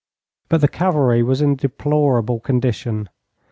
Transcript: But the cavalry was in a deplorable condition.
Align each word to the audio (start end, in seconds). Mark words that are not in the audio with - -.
But 0.49 0.61
the 0.61 0.67
cavalry 0.67 1.21
was 1.21 1.41
in 1.43 1.51
a 1.51 1.55
deplorable 1.55 2.39
condition. 2.39 3.07